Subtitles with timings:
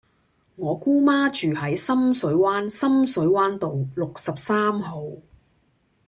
[0.55, 5.03] 我姑媽住喺深水灣深水灣道六十三號